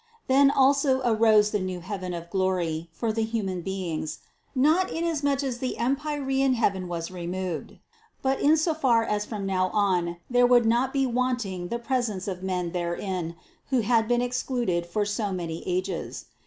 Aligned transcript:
Then 0.25 0.49
also 0.49 1.01
arose 1.03 1.51
the 1.51 1.59
new 1.59 1.79
heaven 1.79 2.11
of 2.15 2.31
glory 2.31 2.89
for 2.91 3.13
the 3.13 3.21
human 3.21 3.61
beings, 3.61 4.17
not 4.55 4.89
inasmuch 4.91 5.43
as 5.43 5.59
the 5.59 5.77
empyrean 5.77 6.55
heaven 6.55 6.87
was 6.87 7.11
removed, 7.11 7.77
but 8.23 8.39
in 8.39 8.57
so 8.57 8.73
far 8.73 9.03
as 9.03 9.25
from 9.25 9.45
now 9.45 9.69
on 9.75 10.17
there 10.27 10.47
would 10.47 10.65
not 10.65 10.91
be 10.91 11.05
wanting 11.05 11.67
the 11.67 11.77
presence 11.77 12.27
of 12.27 12.41
men 12.41 12.71
therein, 12.71 13.35
who 13.69 13.81
had 13.81 14.07
been 14.07 14.23
excluded 14.23 14.87
for 14.87 15.05
so 15.05 15.31
many 15.31 15.61
ages. 15.67 16.25